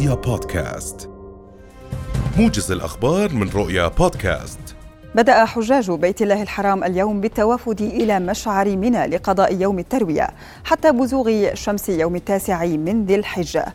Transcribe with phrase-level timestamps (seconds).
[0.00, 1.10] رؤيا بودكاست.
[2.38, 4.58] موجز الأخبار من رؤيا بودكاست.
[5.14, 10.28] بدأ حجاج بيت الله الحرام اليوم بالتوافد إلى مشعر منى لقضاء يوم التروية
[10.64, 13.66] حتى بزوغ شمس يوم التاسع من ذي الحجة.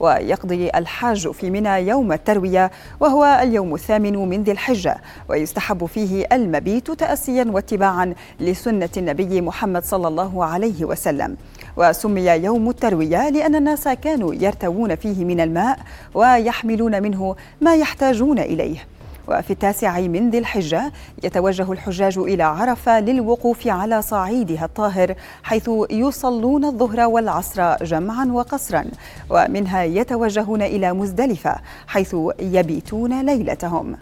[0.00, 2.70] ويقضي الحاج في منى يوم التروية
[3.00, 4.96] وهو اليوم الثامن من ذي الحجة.
[5.28, 11.36] ويستحب فيه المبيت تأسيا واتباعا لسنة النبي محمد صلى الله عليه وسلم.
[11.76, 15.78] وسمي يوم التروية لأن الناس كانوا يرتوون فيه من الماء
[16.14, 18.86] ويحملون منه ما يحتاجون إليه.
[19.28, 20.92] وفي التاسع من ذي الحجة
[21.22, 28.84] يتوجه الحجاج إلى عرفة للوقوف على صعيدها الطاهر حيث يصلون الظهر والعصر جمعا وقصرا
[29.30, 31.56] ومنها يتوجهون إلى مزدلفة
[31.86, 33.96] حيث يبيتون ليلتهم.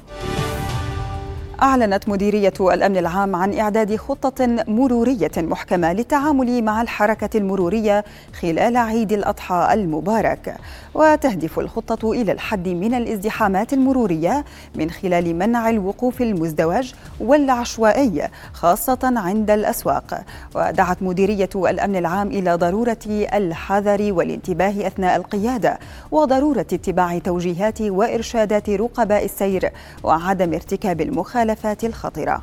[1.62, 8.04] أعلنت مديرية الأمن العام عن إعداد خطة مرورية محكمة للتعامل مع الحركة المرورية
[8.40, 10.56] خلال عيد الأضحى المبارك.
[10.94, 19.50] وتهدف الخطة إلى الحد من الازدحامات المرورية من خلال منع الوقوف المزدوج والعشوائي خاصة عند
[19.50, 20.24] الأسواق.
[20.54, 22.98] ودعت مديرية الأمن العام إلى ضرورة
[23.34, 25.78] الحذر والانتباه أثناء القيادة
[26.10, 29.70] وضرورة اتباع توجيهات وإرشادات رقباء السير
[30.02, 32.42] وعدم ارتكاب المخالفات المخالفات الخطرة.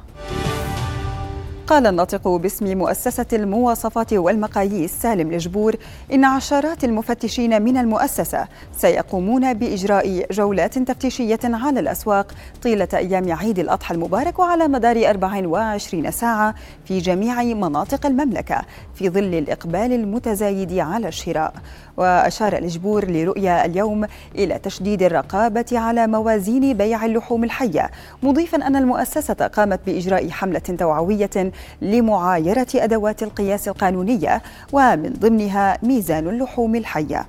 [1.70, 5.76] قال الناطق باسم مؤسسة المواصفات والمقاييس سالم الجبور
[6.14, 13.96] إن عشرات المفتشين من المؤسسة سيقومون بإجراء جولات تفتيشية على الأسواق طيلة أيام عيد الأضحى
[13.96, 18.62] المبارك وعلى مدار 24 ساعة في جميع مناطق المملكة
[18.96, 21.54] في ظل الإقبال المتزايد على الشراء.
[21.98, 27.92] وأشار الجبور لرؤيا اليوم إلى تشديد الرقابة على موازين بيع اللحوم الحية
[28.24, 31.52] مضيفا أن المؤسسة قامت بإجراء حملة توعوية
[31.82, 37.26] لمعايرة أدوات القياس القانونية ومن ضمنها ميزان اللحوم الحية.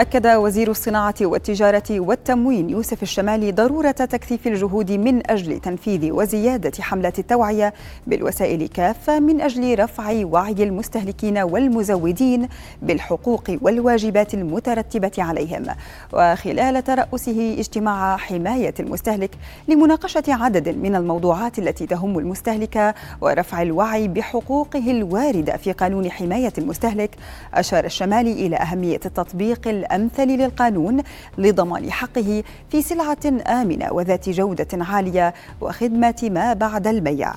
[0.00, 7.18] أكد وزير الصناعة والتجارة والتموين يوسف الشمالي ضرورة تكثيف الجهود من أجل تنفيذ وزيادة حملات
[7.18, 7.74] التوعية
[8.06, 12.48] بالوسائل كافة من أجل رفع وعي المستهلكين والمزودين
[12.82, 15.66] بالحقوق والواجبات المترتبة عليهم.
[16.12, 19.30] وخلال ترأسه اجتماع حماية المستهلك
[19.68, 27.10] لمناقشة عدد من الموضوعات التي تهم المستهلك ورفع الوعي بحقوقه الواردة في قانون حماية المستهلك
[27.54, 31.02] أشار الشمالي إلى أهمية التطبيق الأمثل للقانون
[31.38, 37.32] لضمان حقه في سلعة آمنة وذات جودة عالية وخدمة ما بعد البيع.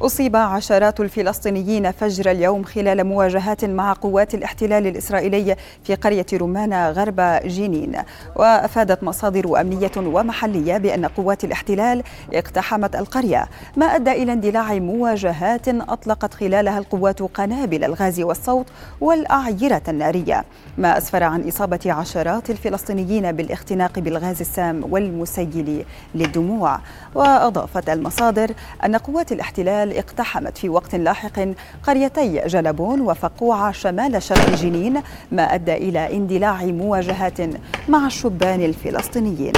[0.00, 7.20] أصيب عشرات الفلسطينيين فجر اليوم خلال مواجهات مع قوات الاحتلال الإسرائيلي في قرية رمانة غرب
[7.44, 7.96] جنين.
[8.36, 12.02] وأفادت مصادر أمنية ومحلية بأن قوات الاحتلال
[12.34, 18.66] اقتحمت القرية ما أدى إلى اندلاع مواجهات أطلقت خلالها القوات قنابل الغاز والصوت
[19.00, 20.44] والأعيرة النارية.
[20.78, 25.84] ما أسفر عن إصابة عشرات الفلسطينيين بالاختناق بالغاز السام والمسيل
[26.14, 26.78] للدموع.
[27.14, 28.50] وأضافت المصادر
[28.84, 31.40] أن قوات الاحتلال الاحتلال اقتحمت في وقت لاحق
[31.82, 35.02] قريتي جلبون وفقوعة شمال شرق جنين
[35.32, 37.40] ما أدى إلى اندلاع مواجهات
[37.88, 39.52] مع الشبان الفلسطينيين.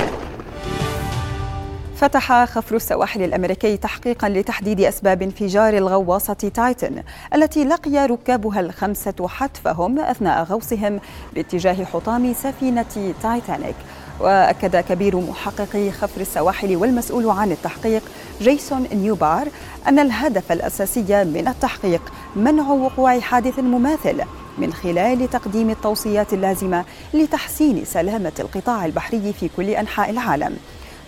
[1.97, 7.03] فتح خفر السواحل الأمريكي تحقيقا لتحديد أسباب انفجار الغواصة تايتن
[7.35, 11.01] التي لقي ركابها الخمسة حتفهم أثناء غوصهم
[11.35, 13.77] باتجاه حطام سفينة تايتانيك.
[14.21, 18.03] وأكد كبير محققي خفر السواحل والمسؤول عن التحقيق
[18.41, 19.49] جيسون نيوبار
[19.89, 22.03] أن الهدف الأساسي من التحقيق
[22.37, 24.21] منع وقوع حادث مماثل
[24.59, 26.85] من خلال تقديم التوصيات اللازمة
[27.15, 30.57] لتحسين سلامة القطاع البحري في كل أنحاء العالم.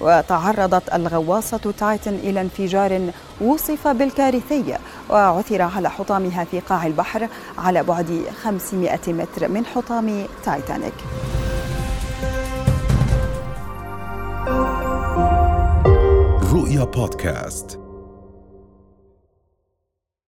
[0.00, 3.10] وتعرضت الغواصة تايتن إلى انفجار
[3.40, 4.76] وصف بالكارثي
[5.10, 7.28] وعثر على حطامها في قاع البحر
[7.58, 10.94] على بعد 500 متر من حطام تايتانيك.
[16.70, 17.80] رؤيا بودكاست